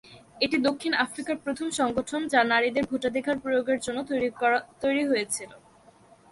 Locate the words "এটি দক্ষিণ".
0.41-0.93